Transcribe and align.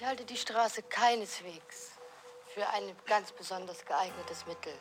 Ich 0.00 0.06
halte 0.06 0.24
die 0.24 0.38
Straße 0.38 0.82
keineswegs 0.84 1.90
für 2.54 2.66
ein 2.70 2.84
ganz 3.04 3.32
besonders 3.32 3.84
geeignetes 3.84 4.46
Mittel, 4.46 4.72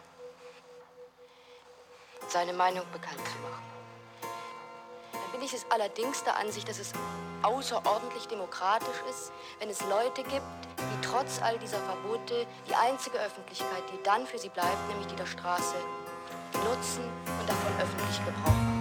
seine 2.29 2.53
Meinung 2.53 2.85
bekannt 2.93 3.19
zu 3.27 3.37
machen. 3.39 3.63
Dann 5.11 5.31
bin 5.33 5.41
ich 5.41 5.53
es 5.53 5.65
allerdings 5.71 6.23
der 6.23 6.37
Ansicht, 6.37 6.69
dass 6.69 6.79
es 6.79 6.93
außerordentlich 7.41 8.27
demokratisch 8.27 9.01
ist, 9.09 9.33
wenn 9.59 9.69
es 9.69 9.81
Leute 9.89 10.23
gibt, 10.23 10.47
die 10.77 11.05
trotz 11.05 11.41
all 11.41 11.59
dieser 11.59 11.79
Verbote 11.79 12.47
die 12.69 12.75
einzige 12.75 13.19
Öffentlichkeit, 13.19 13.83
die 13.91 14.01
dann 14.03 14.25
für 14.25 14.39
sie 14.39 14.47
bleibt, 14.47 14.87
nämlich 14.87 15.07
die 15.07 15.17
der 15.17 15.25
Straße, 15.25 15.75
nutzen 16.53 17.03
und 17.41 17.49
davon 17.49 17.81
öffentlich 17.81 18.25
Gebrauch 18.25 18.53
machen. 18.53 18.78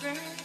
friend. 0.00 0.39